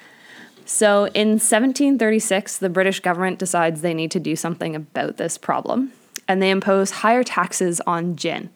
So 0.64 1.06
in 1.14 1.30
1736, 1.30 2.58
the 2.58 2.68
British 2.68 3.00
government 3.00 3.38
decides 3.38 3.80
they 3.80 3.94
need 3.94 4.10
to 4.12 4.20
do 4.20 4.36
something 4.36 4.76
about 4.76 5.16
this 5.16 5.36
problem 5.36 5.92
and 6.30 6.40
they 6.40 6.50
impose 6.50 6.92
higher 6.92 7.24
taxes 7.24 7.80
on 7.88 8.14
gin 8.14 8.50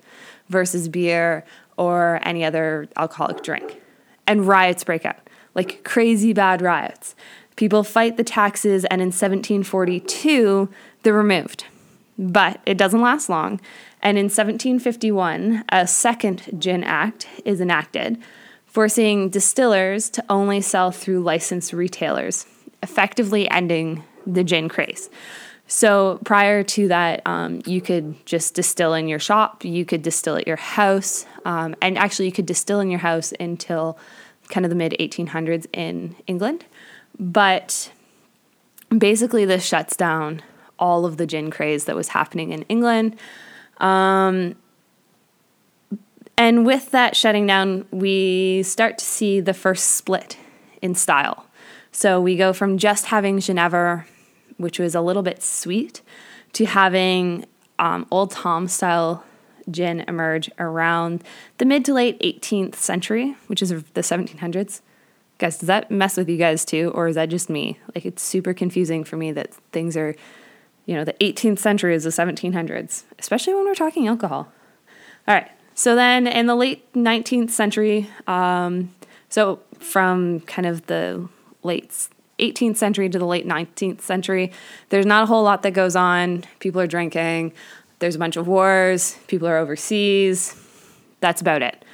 versus 0.48 0.88
beer 0.88 1.44
or 1.76 2.20
any 2.22 2.44
other 2.44 2.86
alcoholic 2.96 3.42
drink. 3.42 3.80
And 4.26 4.46
riots 4.46 4.84
break 4.84 5.04
out, 5.04 5.28
like 5.54 5.84
crazy 5.84 6.32
bad 6.32 6.62
riots. 6.62 7.14
People 7.56 7.84
fight 7.84 8.16
the 8.16 8.24
taxes, 8.24 8.84
and 8.86 9.00
in 9.00 9.08
1742, 9.08 10.68
they're 11.02 11.12
removed. 11.12 11.64
But 12.18 12.60
it 12.66 12.78
doesn't 12.78 13.00
last 13.00 13.28
long. 13.28 13.60
And 14.02 14.18
in 14.18 14.24
1751, 14.24 15.64
a 15.68 15.86
second 15.86 16.42
Gin 16.58 16.84
Act 16.84 17.26
is 17.44 17.60
enacted, 17.60 18.18
forcing 18.66 19.30
distillers 19.30 20.10
to 20.10 20.24
only 20.28 20.60
sell 20.60 20.90
through 20.90 21.20
licensed 21.20 21.72
retailers, 21.72 22.46
effectively 22.82 23.48
ending 23.50 24.04
the 24.26 24.44
gin 24.44 24.68
craze. 24.68 25.10
So 25.66 26.20
prior 26.24 26.62
to 26.62 26.88
that, 26.88 27.22
um, 27.26 27.62
you 27.64 27.80
could 27.80 28.24
just 28.26 28.54
distill 28.54 28.94
in 28.94 29.08
your 29.08 29.18
shop, 29.18 29.64
you 29.64 29.84
could 29.84 30.02
distill 30.02 30.36
at 30.36 30.46
your 30.46 30.56
house, 30.56 31.24
um, 31.44 31.74
and 31.80 31.96
actually, 31.98 32.26
you 32.26 32.32
could 32.32 32.46
distill 32.46 32.80
in 32.80 32.90
your 32.90 33.00
house 33.00 33.32
until 33.40 33.98
kind 34.48 34.66
of 34.66 34.70
the 34.70 34.76
mid 34.76 34.94
1800s 35.00 35.66
in 35.72 36.16
England. 36.26 36.64
But 37.18 37.90
basically, 38.96 39.44
this 39.44 39.64
shuts 39.64 39.96
down 39.96 40.42
all 40.78 41.06
of 41.06 41.16
the 41.16 41.26
gin 41.26 41.50
craze 41.50 41.84
that 41.84 41.96
was 41.96 42.08
happening 42.08 42.52
in 42.52 42.62
England. 42.62 43.16
Um, 43.78 44.56
and 46.36 46.66
with 46.66 46.90
that 46.90 47.16
shutting 47.16 47.46
down, 47.46 47.86
we 47.90 48.62
start 48.64 48.98
to 48.98 49.04
see 49.04 49.40
the 49.40 49.54
first 49.54 49.94
split 49.94 50.36
in 50.82 50.94
style. 50.94 51.46
So 51.92 52.20
we 52.20 52.36
go 52.36 52.52
from 52.52 52.76
just 52.76 53.06
having 53.06 53.38
Genever 53.38 54.04
which 54.56 54.78
was 54.78 54.94
a 54.94 55.00
little 55.00 55.22
bit 55.22 55.42
sweet, 55.42 56.02
to 56.52 56.66
having 56.66 57.44
um, 57.78 58.06
Old 58.10 58.30
Tom 58.30 58.68
style 58.68 59.24
gin 59.70 60.04
emerge 60.06 60.50
around 60.58 61.22
the 61.58 61.64
mid 61.64 61.84
to 61.86 61.94
late 61.94 62.18
18th 62.20 62.74
century, 62.74 63.36
which 63.46 63.62
is 63.62 63.70
the 63.70 64.00
1700s. 64.00 64.80
Guys, 65.38 65.58
does 65.58 65.66
that 65.66 65.90
mess 65.90 66.16
with 66.16 66.28
you 66.28 66.36
guys 66.36 66.64
too, 66.64 66.92
or 66.94 67.08
is 67.08 67.16
that 67.16 67.28
just 67.28 67.50
me? 67.50 67.78
Like, 67.94 68.06
it's 68.06 68.22
super 68.22 68.54
confusing 68.54 69.04
for 69.04 69.16
me 69.16 69.32
that 69.32 69.54
things 69.72 69.96
are, 69.96 70.14
you 70.86 70.94
know, 70.94 71.04
the 71.04 71.14
18th 71.14 71.58
century 71.58 71.94
is 71.94 72.04
the 72.04 72.10
1700s, 72.10 73.04
especially 73.18 73.54
when 73.54 73.64
we're 73.64 73.74
talking 73.74 74.06
alcohol. 74.06 74.52
All 75.26 75.34
right, 75.34 75.50
so 75.74 75.94
then 75.96 76.26
in 76.26 76.46
the 76.46 76.54
late 76.54 76.92
19th 76.92 77.50
century, 77.50 78.08
um, 78.26 78.94
so 79.28 79.60
from 79.80 80.40
kind 80.40 80.66
of 80.66 80.86
the 80.86 81.28
late 81.62 82.08
18th 82.38 82.76
century 82.76 83.08
to 83.08 83.18
the 83.18 83.26
late 83.26 83.46
19th 83.46 84.00
century, 84.00 84.52
there's 84.88 85.06
not 85.06 85.24
a 85.24 85.26
whole 85.26 85.42
lot 85.42 85.62
that 85.62 85.72
goes 85.72 85.96
on. 85.96 86.44
People 86.58 86.80
are 86.80 86.86
drinking, 86.86 87.52
there's 87.98 88.16
a 88.16 88.18
bunch 88.18 88.36
of 88.36 88.46
wars, 88.46 89.16
people 89.28 89.48
are 89.48 89.58
overseas. 89.58 90.60
That's 91.20 91.40
about 91.40 91.62
it. 91.62 91.84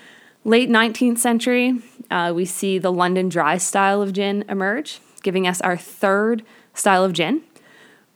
Late 0.44 0.70
19th 0.70 1.18
century, 1.18 1.80
uh, 2.11 2.32
we 2.35 2.44
see 2.44 2.78
the 2.78 2.92
London 2.92 3.28
dry 3.28 3.59
style 3.59 4.02
of 4.02 4.12
gin 4.12 4.44
emerge, 4.49 5.00
giving 5.23 5.47
us 5.47 5.61
our 5.61 5.76
third 5.76 6.42
style 6.75 7.04
of 7.04 7.12
gin, 7.12 7.42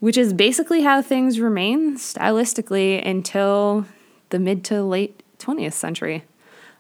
which 0.00 0.16
is 0.16 0.33
basically 0.33 0.83
how 0.83 1.02
things 1.02 1.38
remain 1.38 1.97
stylistically 1.97 3.07
until 3.07 3.87
the 4.31 4.38
mid 4.38 4.64
to 4.64 4.83
late 4.83 5.23
20th 5.38 5.75
century. 5.75 6.25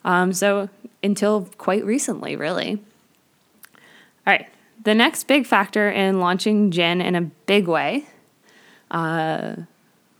Um, 0.04 0.32
so 0.32 0.68
until 1.02 1.48
quite 1.58 1.84
recently, 1.84 2.36
really. 2.36 2.82
All 4.26 4.32
right, 4.32 4.48
the 4.84 4.94
next 4.94 5.24
big 5.24 5.46
factor 5.46 5.90
in 5.90 6.20
launching 6.20 6.70
gin 6.70 7.00
in 7.00 7.14
a 7.14 7.22
big 7.22 7.66
way 7.66 8.06
uh, 8.90 9.56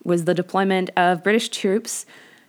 was 0.04 0.24
the 0.24 0.34
deployment 0.34 0.90
of 0.96 1.22
British 1.22 1.48
troops 1.50 2.06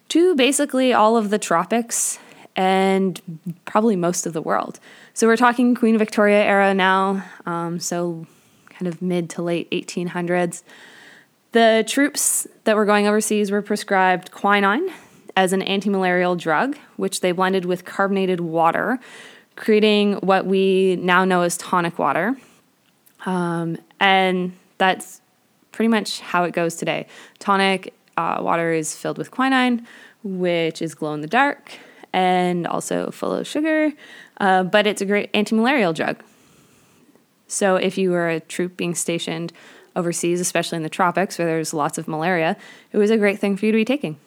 to 0.10 0.36
basically 0.36 0.94
all 0.94 1.18
of 1.18 1.30
the 1.30 1.40
tropics 1.40 2.20
and 2.56 3.22
probably 3.66 3.96
most 3.96 4.26
of 4.26 4.34
the 4.34 4.42
world. 4.42 4.80
So 5.14 5.28
we're 5.28 5.38
talking 5.38 5.76
Queen 5.76 5.98
Victoria 5.98 6.42
era 6.44 6.74
now, 6.74 7.24
um, 7.46 7.80
so 7.80 8.26
kind 8.70 8.88
of 8.88 9.02
mid 9.02 9.30
to 9.32 9.42
late 9.42 9.70
1800s. 9.72 10.64
The 11.52 11.84
troops 11.88 12.48
that 12.64 12.76
were 12.76 12.86
going 12.86 13.08
overseas 13.08 13.52
were 13.52 13.62
prescribed 13.62 14.32
quinine 14.32 14.90
as 15.38 15.52
an 15.52 15.62
anti-malarial 15.62 16.38
drug, 16.38 16.78
which 16.96 17.20
they 17.20 17.34
blended 17.34 17.66
with 17.66 17.84
carbonated 17.84 18.40
water 18.40 19.00
creating 19.56 20.14
what 20.16 20.46
we 20.46 20.98
now 20.98 21.26
know 21.26 21.42
as 21.42 21.58
tonic 21.58 21.98
water. 21.98 22.36
Um, 23.26 23.78
and 24.00 24.54
that's 24.78 25.22
pretty 25.72 25.90
much 25.90 26.20
how 26.20 26.44
it 26.44 26.52
goes 26.52 26.76
today. 26.76 27.08
Tonic 27.40 27.94
uh, 28.18 28.38
water 28.42 28.72
is 28.72 28.96
filled 28.96 29.18
with 29.18 29.32
quinine, 29.32 29.86
which 30.24 30.82
is 30.82 30.96
glow 30.96 31.14
in 31.14 31.22
the 31.22 31.28
dark 31.28 31.72
and 32.14 32.66
also 32.66 33.12
full 33.12 33.34
of 33.34 33.46
sugar, 33.46 33.92
uh, 34.40 34.64
but 34.64 34.88
it's 34.88 35.02
a 35.02 35.06
great 35.06 35.30
anti-malarial 35.34 35.92
drug. 35.92 36.24
So 37.48 37.76
if 37.76 37.98
you 37.98 38.12
were 38.12 38.30
a 38.30 38.40
troop 38.40 38.78
being 38.78 38.96
stationed 38.96 39.52
overseas, 39.98 40.40
especially 40.40 40.78
in 40.78 40.84
the 40.84 40.90
tropics 40.90 41.38
where 41.38 41.48
there's 41.48 41.74
lots 41.74 41.98
of 41.98 42.08
malaria, 42.08 42.56
it 42.94 42.98
was 42.98 43.12
a 43.12 43.18
great 43.18 43.40
thing 43.40 43.58
for 43.58 43.66
you 43.66 43.72
to 43.74 43.78
be 43.78 43.86
taking. 43.86 44.18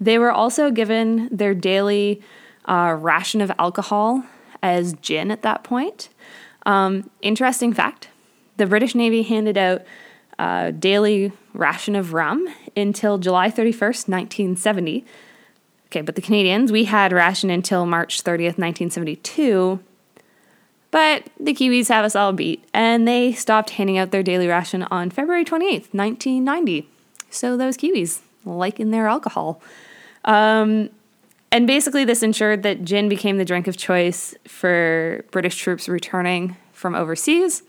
They 0.00 0.18
were 0.18 0.32
also 0.32 0.70
given 0.70 1.28
their 1.30 1.54
daily 1.54 2.22
uh, 2.64 2.96
ration 2.98 3.40
of 3.40 3.52
alcohol 3.58 4.24
as 4.62 4.94
gin 4.94 5.30
at 5.30 5.42
that 5.42 5.64
point. 5.64 6.08
Um, 6.66 7.08
interesting 7.22 7.72
fact 7.72 8.08
the 8.58 8.66
British 8.66 8.94
Navy 8.94 9.22
handed 9.22 9.56
out 9.56 9.82
a 10.38 10.72
daily 10.72 11.32
ration 11.54 11.96
of 11.96 12.12
rum 12.12 12.48
until 12.76 13.18
July 13.18 13.50
31st, 13.50 14.08
1970. 14.08 15.04
Okay, 15.86 16.00
but 16.02 16.16
the 16.16 16.22
Canadians, 16.22 16.70
we 16.70 16.84
had 16.84 17.12
ration 17.12 17.50
until 17.50 17.86
March 17.86 18.22
30th, 18.22 18.58
1972. 18.58 19.80
But 20.90 21.28
the 21.38 21.54
Kiwis 21.54 21.88
have 21.88 22.04
us 22.04 22.16
all 22.16 22.32
beat, 22.32 22.64
and 22.74 23.06
they 23.06 23.32
stopped 23.32 23.70
handing 23.70 23.98
out 23.98 24.10
their 24.10 24.22
daily 24.22 24.48
ration 24.48 24.82
on 24.84 25.10
February 25.10 25.44
28th, 25.44 25.92
1990. 25.94 26.88
So 27.30 27.56
those 27.56 27.76
Kiwis 27.76 28.20
liking 28.44 28.90
their 28.90 29.06
alcohol. 29.06 29.60
Um, 30.24 30.90
and 31.50 31.66
basically, 31.66 32.04
this 32.04 32.22
ensured 32.22 32.62
that 32.64 32.84
gin 32.84 33.08
became 33.08 33.38
the 33.38 33.44
drink 33.44 33.66
of 33.66 33.76
choice 33.76 34.34
for 34.46 35.24
British 35.30 35.56
troops 35.56 35.88
returning 35.88 36.56
from 36.72 36.94
overseas. 36.94 37.62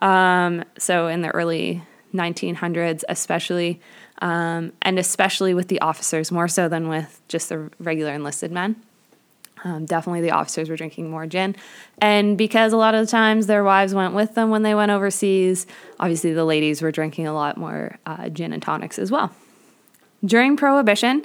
Um, 0.00 0.64
so, 0.78 1.06
in 1.06 1.20
the 1.20 1.28
early 1.28 1.82
1900s, 2.14 3.02
especially, 3.08 3.80
um, 4.22 4.72
and 4.82 4.98
especially 4.98 5.52
with 5.52 5.68
the 5.68 5.80
officers, 5.80 6.32
more 6.32 6.48
so 6.48 6.68
than 6.68 6.88
with 6.88 7.20
just 7.28 7.50
the 7.50 7.70
regular 7.78 8.12
enlisted 8.12 8.50
men. 8.50 8.76
Um, 9.64 9.84
definitely, 9.84 10.22
the 10.22 10.30
officers 10.30 10.70
were 10.70 10.76
drinking 10.76 11.10
more 11.10 11.26
gin. 11.26 11.54
And 12.00 12.38
because 12.38 12.72
a 12.72 12.78
lot 12.78 12.94
of 12.94 13.04
the 13.04 13.10
times 13.10 13.46
their 13.46 13.62
wives 13.62 13.94
went 13.94 14.14
with 14.14 14.34
them 14.34 14.48
when 14.48 14.62
they 14.62 14.74
went 14.74 14.90
overseas, 14.90 15.66
obviously 15.98 16.32
the 16.32 16.46
ladies 16.46 16.80
were 16.80 16.90
drinking 16.90 17.26
a 17.26 17.34
lot 17.34 17.58
more 17.58 17.98
uh, 18.06 18.30
gin 18.30 18.54
and 18.54 18.62
tonics 18.62 18.98
as 18.98 19.10
well. 19.10 19.30
During 20.24 20.56
Prohibition, 20.56 21.24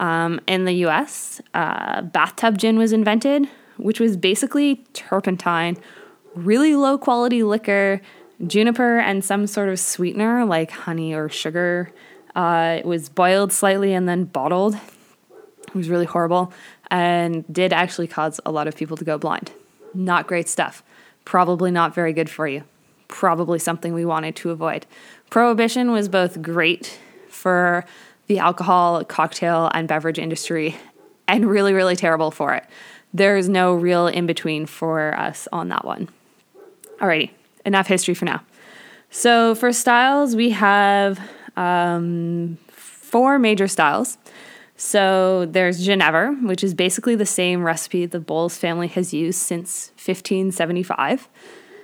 um, 0.00 0.40
in 0.48 0.64
the 0.64 0.72
US, 0.86 1.40
uh, 1.54 2.00
bathtub 2.00 2.58
gin 2.58 2.78
was 2.78 2.92
invented, 2.92 3.46
which 3.76 4.00
was 4.00 4.16
basically 4.16 4.76
turpentine, 4.94 5.76
really 6.34 6.74
low 6.74 6.96
quality 6.98 7.42
liquor, 7.42 8.00
juniper, 8.46 8.98
and 8.98 9.22
some 9.22 9.46
sort 9.46 9.68
of 9.68 9.78
sweetener 9.78 10.44
like 10.44 10.72
honey 10.72 11.14
or 11.14 11.28
sugar 11.28 11.92
Uh, 12.34 12.76
it 12.78 12.86
was 12.86 13.08
boiled 13.08 13.52
slightly 13.52 13.92
and 13.92 14.08
then 14.08 14.24
bottled. 14.24 14.74
It 14.74 15.74
was 15.74 15.88
really 15.88 16.06
horrible 16.06 16.52
and 16.92 17.44
did 17.52 17.72
actually 17.72 18.06
cause 18.06 18.40
a 18.46 18.52
lot 18.52 18.68
of 18.68 18.76
people 18.76 18.96
to 18.96 19.04
go 19.04 19.18
blind. 19.18 19.50
Not 19.94 20.28
great 20.28 20.48
stuff. 20.48 20.84
Probably 21.24 21.72
not 21.72 21.92
very 21.92 22.12
good 22.12 22.30
for 22.30 22.46
you. 22.46 22.62
Probably 23.08 23.58
something 23.58 23.92
we 23.92 24.04
wanted 24.04 24.36
to 24.36 24.50
avoid. 24.50 24.86
Prohibition 25.28 25.90
was 25.90 26.08
both 26.08 26.40
great 26.40 27.00
for 27.28 27.84
the 28.30 28.38
alcohol, 28.38 29.04
cocktail, 29.04 29.68
and 29.74 29.88
beverage 29.88 30.16
industry 30.16 30.76
and 31.26 31.50
really, 31.50 31.72
really 31.72 31.96
terrible 31.96 32.30
for 32.30 32.54
it. 32.54 32.64
There's 33.12 33.48
no 33.48 33.74
real 33.74 34.06
in 34.06 34.26
between 34.26 34.66
for 34.66 35.18
us 35.18 35.48
on 35.52 35.68
that 35.70 35.84
one. 35.84 36.08
Alrighty, 37.00 37.30
enough 37.66 37.88
history 37.88 38.14
for 38.14 38.26
now. 38.26 38.40
So, 39.10 39.56
for 39.56 39.72
styles, 39.72 40.36
we 40.36 40.50
have 40.50 41.18
um, 41.56 42.56
four 42.68 43.40
major 43.40 43.66
styles. 43.66 44.16
So, 44.76 45.46
there's 45.46 45.84
Genever, 45.84 46.40
which 46.46 46.62
is 46.62 46.72
basically 46.72 47.16
the 47.16 47.26
same 47.26 47.64
recipe 47.64 48.06
the 48.06 48.20
Bols 48.20 48.56
family 48.56 48.86
has 48.86 49.12
used 49.12 49.40
since 49.40 49.90
1575. 49.96 51.28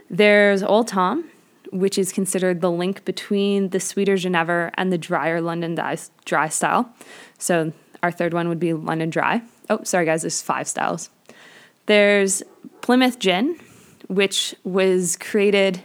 There's 0.08 0.62
Old 0.62 0.86
Tom, 0.86 1.28
which 1.78 1.98
is 1.98 2.12
considered 2.12 2.60
the 2.60 2.70
link 2.70 3.04
between 3.04 3.70
the 3.70 3.80
sweeter 3.80 4.14
Genever 4.14 4.70
and 4.74 4.92
the 4.92 4.98
drier 4.98 5.40
London 5.40 5.78
dry 6.24 6.48
style. 6.48 6.92
So, 7.38 7.72
our 8.02 8.10
third 8.10 8.34
one 8.34 8.48
would 8.48 8.60
be 8.60 8.72
London 8.72 9.10
Dry. 9.10 9.42
Oh, 9.68 9.82
sorry, 9.82 10.06
guys, 10.06 10.22
there's 10.22 10.42
five 10.42 10.68
styles. 10.68 11.10
There's 11.86 12.42
Plymouth 12.82 13.18
Gin, 13.18 13.58
which 14.08 14.54
was 14.64 15.16
created 15.16 15.82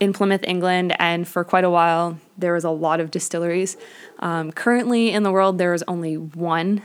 in 0.00 0.12
Plymouth, 0.12 0.44
England, 0.44 0.94
and 0.98 1.26
for 1.26 1.44
quite 1.44 1.64
a 1.64 1.70
while 1.70 2.18
there 2.36 2.52
was 2.52 2.64
a 2.64 2.70
lot 2.70 3.00
of 3.00 3.10
distilleries. 3.10 3.76
Um, 4.18 4.52
currently 4.52 5.10
in 5.10 5.22
the 5.22 5.32
world, 5.32 5.58
there 5.58 5.74
is 5.74 5.84
only 5.86 6.16
one 6.16 6.82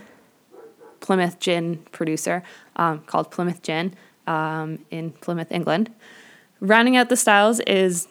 Plymouth 1.00 1.40
gin 1.40 1.78
producer 1.92 2.44
um, 2.76 3.00
called 3.00 3.32
Plymouth 3.32 3.62
Gin 3.64 3.96
um, 4.28 4.80
in 4.92 5.12
Plymouth, 5.12 5.52
England. 5.52 5.92
Rounding 6.60 6.98
out 6.98 7.10
the 7.10 7.16
styles 7.16 7.60
is 7.62 8.08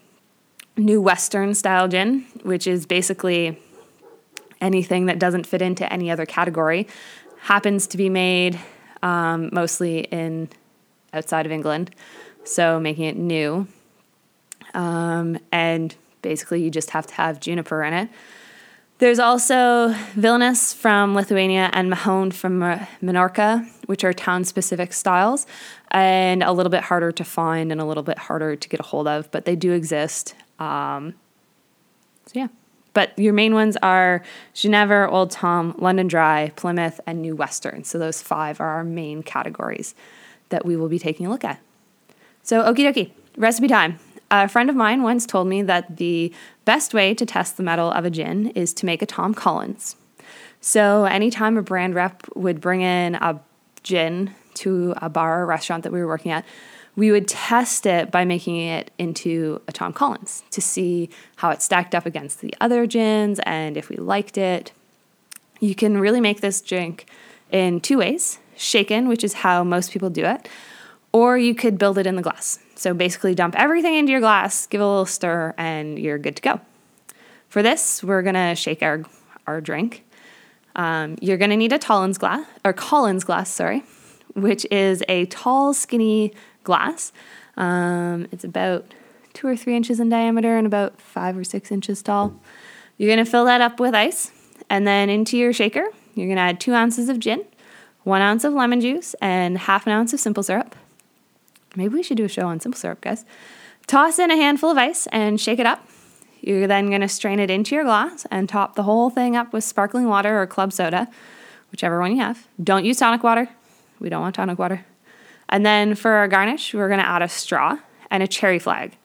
New 0.78 1.02
Western 1.02 1.54
style 1.54 1.88
gin, 1.88 2.24
which 2.42 2.66
is 2.66 2.86
basically 2.86 3.60
anything 4.60 5.06
that 5.06 5.18
doesn't 5.18 5.46
fit 5.46 5.60
into 5.60 5.92
any 5.92 6.10
other 6.10 6.24
category. 6.24 6.86
Happens 7.40 7.86
to 7.88 7.96
be 7.96 8.08
made 8.08 8.58
um, 9.02 9.50
mostly 9.52 10.00
in 10.00 10.48
outside 11.12 11.46
of 11.46 11.52
England, 11.52 11.94
so 12.44 12.78
making 12.78 13.04
it 13.04 13.16
new. 13.16 13.66
Um, 14.74 15.38
and 15.50 15.94
basically, 16.22 16.62
you 16.62 16.70
just 16.70 16.90
have 16.90 17.06
to 17.08 17.14
have 17.14 17.40
juniper 17.40 17.82
in 17.82 17.92
it. 17.92 18.08
There's 18.98 19.20
also 19.20 19.90
Vilnius 20.16 20.74
from 20.74 21.14
Lithuania 21.14 21.70
and 21.72 21.90
Mahón 21.90 22.32
from 22.32 22.58
Menorca, 23.00 23.64
which 23.86 24.02
are 24.02 24.12
town 24.12 24.42
specific 24.42 24.92
styles 24.92 25.46
and 25.92 26.42
a 26.42 26.50
little 26.50 26.70
bit 26.70 26.82
harder 26.82 27.12
to 27.12 27.24
find 27.24 27.70
and 27.70 27.80
a 27.80 27.84
little 27.84 28.02
bit 28.02 28.18
harder 28.18 28.56
to 28.56 28.68
get 28.68 28.80
a 28.80 28.82
hold 28.82 29.06
of, 29.06 29.30
but 29.30 29.44
they 29.44 29.54
do 29.54 29.72
exist. 29.72 30.34
Um, 30.58 31.14
so, 32.26 32.40
yeah. 32.40 32.48
But 32.94 33.16
your 33.18 33.32
main 33.32 33.54
ones 33.54 33.76
are 33.82 34.22
Genever, 34.54 35.08
Old 35.10 35.30
Tom, 35.30 35.74
London 35.78 36.08
Dry, 36.08 36.52
Plymouth, 36.56 37.00
and 37.06 37.22
New 37.22 37.36
Western. 37.36 37.84
So 37.84 37.98
those 37.98 38.20
five 38.20 38.60
are 38.60 38.68
our 38.68 38.84
main 38.84 39.22
categories 39.22 39.94
that 40.48 40.64
we 40.64 40.76
will 40.76 40.88
be 40.88 40.98
taking 40.98 41.26
a 41.26 41.30
look 41.30 41.44
at. 41.44 41.60
So, 42.42 42.62
okie 42.62 42.78
dokie, 42.78 43.12
recipe 43.36 43.68
time. 43.68 43.98
A 44.30 44.48
friend 44.48 44.68
of 44.68 44.76
mine 44.76 45.02
once 45.02 45.26
told 45.26 45.48
me 45.48 45.62
that 45.62 45.96
the 45.96 46.32
best 46.64 46.92
way 46.92 47.14
to 47.14 47.24
test 47.24 47.56
the 47.56 47.62
mettle 47.62 47.90
of 47.90 48.04
a 48.04 48.10
gin 48.10 48.48
is 48.48 48.72
to 48.74 48.86
make 48.86 49.00
a 49.00 49.06
Tom 49.06 49.32
Collins. 49.32 49.96
So, 50.60 51.04
anytime 51.04 51.56
a 51.56 51.62
brand 51.62 51.94
rep 51.94 52.24
would 52.34 52.60
bring 52.60 52.80
in 52.80 53.14
a 53.14 53.40
gin 53.82 54.34
to 54.54 54.94
a 54.96 55.08
bar 55.08 55.42
or 55.42 55.46
restaurant 55.46 55.84
that 55.84 55.92
we 55.92 56.00
were 56.00 56.06
working 56.06 56.32
at, 56.32 56.44
we 56.98 57.12
would 57.12 57.28
test 57.28 57.86
it 57.86 58.10
by 58.10 58.24
making 58.24 58.56
it 58.56 58.90
into 58.98 59.62
a 59.68 59.72
Tom 59.72 59.92
Collins 59.92 60.42
to 60.50 60.60
see 60.60 61.08
how 61.36 61.50
it 61.50 61.62
stacked 61.62 61.94
up 61.94 62.06
against 62.06 62.40
the 62.40 62.52
other 62.60 62.86
gins 62.86 63.38
and 63.46 63.76
if 63.76 63.88
we 63.88 63.94
liked 63.94 64.36
it. 64.36 64.72
You 65.60 65.76
can 65.76 65.98
really 65.98 66.20
make 66.20 66.40
this 66.40 66.60
drink 66.60 67.06
in 67.52 67.78
two 67.78 67.98
ways 67.98 68.40
shaken, 68.56 69.06
which 69.06 69.22
is 69.22 69.32
how 69.32 69.62
most 69.62 69.92
people 69.92 70.10
do 70.10 70.24
it, 70.24 70.48
or 71.12 71.38
you 71.38 71.54
could 71.54 71.78
build 71.78 71.98
it 71.98 72.06
in 72.08 72.16
the 72.16 72.22
glass. 72.22 72.58
So 72.74 72.92
basically, 72.94 73.32
dump 73.32 73.54
everything 73.56 73.94
into 73.94 74.10
your 74.10 74.20
glass, 74.20 74.66
give 74.66 74.80
it 74.80 74.84
a 74.84 74.88
little 74.88 75.06
stir, 75.06 75.54
and 75.56 76.00
you're 76.00 76.18
good 76.18 76.34
to 76.34 76.42
go. 76.42 76.60
For 77.48 77.62
this, 77.62 78.02
we're 78.02 78.22
gonna 78.22 78.56
shake 78.56 78.82
our, 78.82 79.04
our 79.46 79.60
drink. 79.60 80.04
Um, 80.74 81.16
you're 81.20 81.38
gonna 81.38 81.56
need 81.56 81.72
a 81.72 81.78
Tollins 81.78 82.18
glass, 82.18 82.44
or 82.64 82.72
Collins 82.72 83.22
glass, 83.22 83.50
sorry, 83.50 83.84
which 84.34 84.66
is 84.72 85.04
a 85.08 85.26
tall, 85.26 85.72
skinny 85.72 86.34
glass. 86.68 87.12
Um, 87.56 88.28
it's 88.30 88.44
about 88.44 88.94
two 89.32 89.46
or 89.48 89.56
three 89.56 89.74
inches 89.74 89.98
in 89.98 90.08
diameter 90.10 90.56
and 90.58 90.66
about 90.66 91.00
five 91.00 91.36
or 91.36 91.44
six 91.44 91.72
inches 91.72 92.02
tall. 92.02 92.38
You're 92.98 93.08
going 93.08 93.24
to 93.24 93.30
fill 93.30 93.46
that 93.46 93.60
up 93.60 93.80
with 93.80 93.94
ice, 93.94 94.30
and 94.68 94.86
then 94.86 95.08
into 95.08 95.36
your 95.38 95.52
shaker, 95.52 95.86
you're 96.14 96.26
going 96.26 96.36
to 96.36 96.42
add 96.42 96.60
two 96.60 96.74
ounces 96.74 97.08
of 97.08 97.18
gin, 97.18 97.44
one 98.04 98.20
ounce 98.20 98.44
of 98.44 98.52
lemon 98.52 98.80
juice, 98.80 99.14
and 99.22 99.56
half 99.56 99.86
an 99.86 99.92
ounce 99.92 100.12
of 100.12 100.20
simple 100.20 100.42
syrup. 100.42 100.76
Maybe 101.74 101.94
we 101.94 102.02
should 102.02 102.16
do 102.16 102.24
a 102.24 102.28
show 102.28 102.46
on 102.46 102.60
simple 102.60 102.78
syrup, 102.78 103.00
guys. 103.00 103.24
Toss 103.86 104.18
in 104.18 104.30
a 104.30 104.36
handful 104.36 104.70
of 104.70 104.76
ice 104.76 105.06
and 105.08 105.40
shake 105.40 105.58
it 105.58 105.66
up. 105.66 105.88
You're 106.40 106.66
then 106.66 106.88
going 106.88 107.00
to 107.00 107.08
strain 107.08 107.40
it 107.40 107.50
into 107.50 107.74
your 107.74 107.84
glass 107.84 108.26
and 108.30 108.48
top 108.48 108.74
the 108.74 108.82
whole 108.84 109.10
thing 109.10 109.36
up 109.36 109.52
with 109.52 109.64
sparkling 109.64 110.06
water 110.06 110.40
or 110.40 110.46
club 110.46 110.72
soda, 110.72 111.08
whichever 111.70 111.98
one 112.00 112.12
you 112.12 112.20
have. 112.20 112.46
Don't 112.62 112.84
use 112.84 112.98
tonic 112.98 113.22
water. 113.22 113.48
We 114.00 114.08
don't 114.08 114.22
want 114.22 114.34
tonic 114.34 114.58
water. 114.58 114.84
And 115.48 115.64
then 115.64 115.94
for 115.94 116.12
our 116.12 116.28
garnish, 116.28 116.74
we're 116.74 116.88
going 116.88 117.00
to 117.00 117.06
add 117.06 117.22
a 117.22 117.28
straw 117.28 117.78
and 118.10 118.22
a 118.22 118.26
cherry 118.26 118.58
flag. 118.58 118.96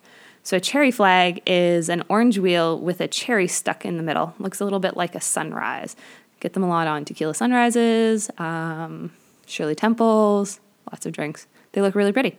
So 0.44 0.58
a 0.58 0.60
cherry 0.60 0.92
flag 0.92 1.42
is 1.46 1.88
an 1.88 2.04
orange 2.10 2.38
wheel 2.38 2.78
with 2.78 3.00
a 3.00 3.08
cherry 3.08 3.48
stuck 3.48 3.86
in 3.86 3.96
the 3.98 4.04
middle. 4.04 4.34
Looks 4.40 4.60
a 4.60 4.66
little 4.66 4.80
bit 4.80 4.98
like 4.98 5.16
a 5.16 5.22
sunrise. 5.22 5.96
Get 6.42 6.54
them 6.54 6.64
a 6.64 6.68
lot 6.68 6.88
on 6.88 7.06
tequila 7.06 7.34
sunrises, 7.34 8.30
um, 8.38 9.14
Shirley 9.46 9.76
Temples, 9.76 10.60
lots 10.92 11.06
of 11.06 11.14
drinks. 11.14 11.48
They 11.72 11.82
look 11.82 11.96
really 11.96 12.12
pretty. 12.12 12.38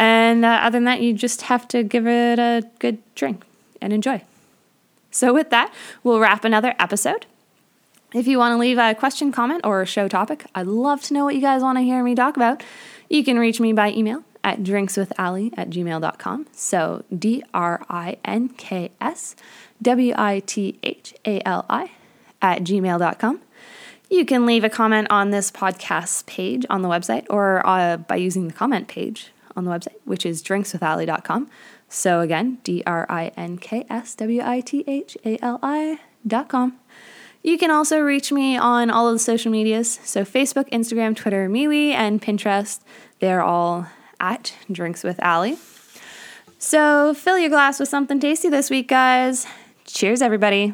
And 0.00 0.44
uh, 0.44 0.58
other 0.62 0.76
than 0.76 0.84
that, 0.84 1.00
you 1.00 1.14
just 1.14 1.42
have 1.42 1.68
to 1.68 1.84
give 1.84 2.06
it 2.08 2.40
a 2.40 2.64
good 2.80 2.98
drink 3.14 3.44
and 3.80 3.92
enjoy. 3.92 4.22
So, 5.10 5.32
with 5.32 5.50
that, 5.50 5.72
we'll 6.02 6.18
wrap 6.20 6.44
another 6.44 6.74
episode. 6.78 7.24
If 8.16 8.26
you 8.26 8.38
want 8.38 8.54
to 8.54 8.56
leave 8.56 8.78
a 8.78 8.94
question, 8.94 9.30
comment, 9.30 9.60
or 9.62 9.82
a 9.82 9.86
show 9.86 10.08
topic, 10.08 10.46
I'd 10.54 10.66
love 10.66 11.02
to 11.02 11.12
know 11.12 11.26
what 11.26 11.34
you 11.34 11.42
guys 11.42 11.60
want 11.60 11.76
to 11.76 11.82
hear 11.82 12.02
me 12.02 12.14
talk 12.14 12.34
about. 12.34 12.62
You 13.10 13.22
can 13.22 13.38
reach 13.38 13.60
me 13.60 13.74
by 13.74 13.92
email 13.92 14.24
at 14.42 14.60
drinkswithali 14.60 15.52
at 15.54 15.68
gmail.com. 15.68 16.46
So 16.50 17.04
D 17.14 17.44
R 17.52 17.84
I 17.90 18.16
N 18.24 18.48
K 18.48 18.90
S 19.02 19.36
W 19.82 20.14
I 20.16 20.40
T 20.46 20.78
H 20.82 21.12
A 21.26 21.46
L 21.46 21.66
I 21.68 21.90
at 22.40 22.62
gmail.com. 22.62 23.40
You 24.08 24.24
can 24.24 24.46
leave 24.46 24.64
a 24.64 24.70
comment 24.70 25.08
on 25.10 25.28
this 25.28 25.50
podcast 25.50 26.24
page 26.24 26.64
on 26.70 26.80
the 26.80 26.88
website 26.88 27.26
or 27.28 27.60
uh, 27.66 27.98
by 27.98 28.16
using 28.16 28.48
the 28.48 28.54
comment 28.54 28.88
page 28.88 29.30
on 29.54 29.66
the 29.66 29.70
website, 29.70 29.96
which 30.06 30.24
is 30.24 30.42
drinkswithali.com. 30.42 31.50
So 31.90 32.20
again, 32.20 32.60
D 32.64 32.82
R 32.86 33.04
I 33.10 33.30
N 33.36 33.58
K 33.58 33.84
S 33.90 34.14
W 34.14 34.40
I 34.42 34.62
T 34.62 34.84
H 34.86 35.18
A 35.26 35.36
L 35.44 35.58
I.com. 35.62 36.78
You 37.46 37.58
can 37.58 37.70
also 37.70 38.00
reach 38.00 38.32
me 38.32 38.56
on 38.56 38.90
all 38.90 39.06
of 39.06 39.14
the 39.14 39.20
social 39.20 39.52
medias. 39.52 40.00
So 40.02 40.24
Facebook, 40.24 40.68
Instagram, 40.70 41.14
Twitter, 41.14 41.48
MeWe, 41.48 41.92
and 41.92 42.20
Pinterest. 42.20 42.80
They're 43.20 43.40
all 43.40 43.86
at 44.18 44.52
Drinks 44.70 45.04
with 45.04 45.22
Ali. 45.22 45.56
So 46.58 47.14
fill 47.14 47.38
your 47.38 47.50
glass 47.50 47.78
with 47.78 47.88
something 47.88 48.18
tasty 48.18 48.48
this 48.48 48.68
week, 48.68 48.88
guys. 48.88 49.46
Cheers, 49.84 50.22
everybody. 50.22 50.72